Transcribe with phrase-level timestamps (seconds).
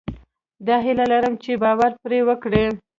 [0.67, 2.65] دا هيله لرئ چې باور پرې وکړئ.